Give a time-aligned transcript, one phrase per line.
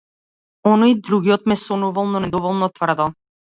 [0.71, 3.07] Оној другиот ме сонувал, но недоволно тврдо.